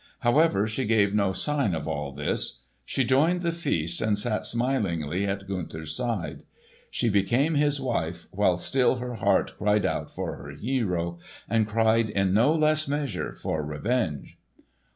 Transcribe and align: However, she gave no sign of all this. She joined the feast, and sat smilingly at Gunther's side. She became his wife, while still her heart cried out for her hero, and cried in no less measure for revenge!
However, 0.21 0.65
she 0.67 0.85
gave 0.85 1.13
no 1.13 1.31
sign 1.31 1.75
of 1.75 1.87
all 1.87 2.11
this. 2.11 2.63
She 2.85 3.03
joined 3.03 3.41
the 3.41 3.51
feast, 3.51 4.01
and 4.01 4.17
sat 4.17 4.47
smilingly 4.47 5.27
at 5.27 5.47
Gunther's 5.47 5.95
side. 5.95 6.41
She 6.89 7.07
became 7.07 7.53
his 7.53 7.79
wife, 7.79 8.25
while 8.31 8.57
still 8.57 8.95
her 8.95 9.13
heart 9.13 9.53
cried 9.59 9.85
out 9.85 10.09
for 10.09 10.37
her 10.37 10.49
hero, 10.59 11.19
and 11.47 11.67
cried 11.67 12.09
in 12.09 12.33
no 12.33 12.51
less 12.51 12.87
measure 12.87 13.33
for 13.35 13.63
revenge! 13.63 14.39